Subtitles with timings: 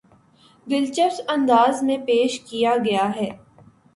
[0.67, 3.29] دلچسپ انداز میں پیش کیا گیا ہے